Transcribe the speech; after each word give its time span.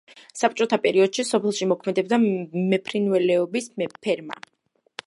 საბჭოთა 0.39 0.79
პერიოდში 0.85 1.25
სოფელში 1.31 1.67
მოქმედებდა 1.73 2.19
მეფრინველეობის 2.25 3.71
ფერმა. 3.87 4.43